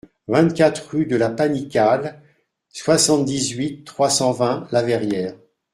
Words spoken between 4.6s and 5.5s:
La Verrière